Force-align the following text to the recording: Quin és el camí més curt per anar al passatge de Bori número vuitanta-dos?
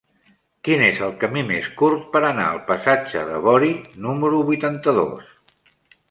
Quin 0.67 0.83
és 0.85 0.99
el 1.07 1.11
camí 1.23 1.41
més 1.49 1.67
curt 1.81 2.07
per 2.15 2.21
anar 2.29 2.45
al 2.53 2.61
passatge 2.69 3.21
de 3.27 3.41
Bori 3.43 3.69
número 4.07 4.41
vuitanta-dos? 4.49 5.29